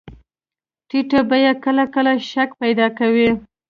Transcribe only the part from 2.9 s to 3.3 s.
کوي.